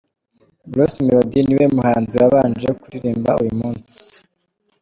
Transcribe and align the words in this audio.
Bruce 0.71 0.99
Melody 1.05 1.39
niwe 1.45 1.65
muhanzi 1.75 2.13
wabanje 2.21 2.67
kuririmba 2.79 3.31
uyu 3.41 3.53
munsi 3.59 3.97